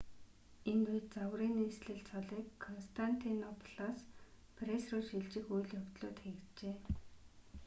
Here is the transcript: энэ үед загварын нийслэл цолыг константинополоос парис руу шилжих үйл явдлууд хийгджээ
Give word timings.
энэ 0.71 0.85
үед 0.91 1.07
загварын 1.15 1.53
нийслэл 1.59 2.01
цолыг 2.09 2.47
константинополоос 2.65 3.99
парис 4.55 4.83
руу 4.91 5.03
шилжих 5.09 5.45
үйл 5.55 5.69
явдлууд 5.79 6.17
хийгджээ 6.23 6.75